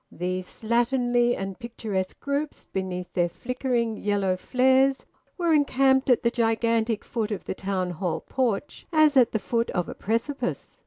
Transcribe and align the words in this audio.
These 0.11 0.47
slatternly 0.47 1.37
and 1.37 1.59
picturesque 1.59 2.19
groups, 2.19 2.65
beneath 2.73 3.13
their 3.13 3.29
flickering 3.29 3.97
yellow 3.97 4.35
flares, 4.35 5.05
were 5.37 5.53
encamped 5.53 6.09
at 6.09 6.23
the 6.23 6.31
gigantic 6.31 7.03
foot 7.05 7.29
of 7.29 7.45
the 7.45 7.53
Town 7.53 7.91
Hall 7.91 8.21
porch 8.21 8.87
as 8.91 9.15
at 9.15 9.31
the 9.31 9.37
foot 9.37 9.69
of 9.69 9.87
a 9.87 9.93
precipice. 9.93 10.79